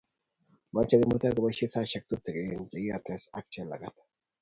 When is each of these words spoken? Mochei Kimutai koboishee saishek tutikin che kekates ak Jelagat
Mochei 0.73 0.99
Kimutai 1.01 1.31
koboishee 1.35 1.69
saishek 1.73 2.03
tutikin 2.07 2.49
che 2.71 2.77
kekates 2.83 3.23
ak 3.37 3.45
Jelagat 3.53 3.95